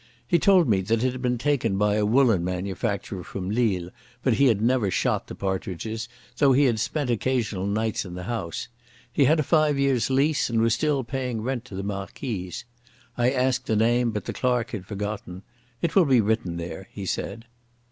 He 0.25 0.39
told 0.39 0.67
me 0.67 0.81
that 0.81 1.03
it 1.03 1.11
had 1.11 1.21
been 1.21 1.37
taken 1.37 1.77
by 1.77 1.93
a 1.93 2.07
woollen 2.07 2.43
manufacturer 2.43 3.23
from 3.23 3.51
Lille, 3.51 3.91
but 4.23 4.33
he 4.33 4.47
had 4.47 4.59
never 4.59 4.89
shot 4.89 5.27
the 5.27 5.35
partridges, 5.35 6.09
though 6.37 6.53
he 6.53 6.63
had 6.65 6.79
spent 6.79 7.11
occasional 7.11 7.67
nights 7.67 8.03
in 8.03 8.15
the 8.15 8.23
house. 8.23 8.67
He 9.13 9.25
had 9.25 9.39
a 9.39 9.43
five 9.43 9.77
years' 9.77 10.09
lease, 10.09 10.49
and 10.49 10.59
was 10.59 10.73
still 10.73 11.03
paying 11.03 11.41
rent 11.43 11.65
to 11.65 11.75
the 11.75 11.83
Marquise. 11.83 12.65
I 13.15 13.29
asked 13.29 13.67
the 13.67 13.75
name, 13.75 14.09
but 14.09 14.25
the 14.25 14.33
clerk 14.33 14.71
had 14.71 14.87
forgotten. 14.87 15.43
"It 15.83 15.95
will 15.95 16.05
be 16.05 16.19
written 16.19 16.57
there," 16.57 16.87
he 16.91 17.05
said. 17.05 17.45